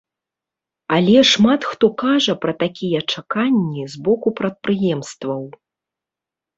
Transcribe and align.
Але 0.95 1.17
шмат 1.31 1.61
хто 1.73 1.85
кажа 2.03 2.33
пра 2.47 2.53
такія 2.65 2.99
чаканні 3.17 3.83
з 3.95 4.05
боку 4.11 4.29
прадпрыемстваў. 4.43 5.43